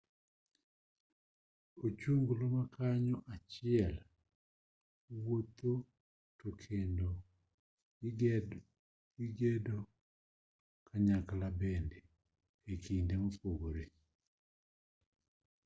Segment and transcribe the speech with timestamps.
[1.85, 3.95] ochunglo makanyo achiel
[5.23, 5.73] wuotho
[6.39, 7.09] tokendo
[9.17, 9.79] gigedo
[10.87, 11.99] kanyakla bende
[12.73, 13.85] ekinde mopogore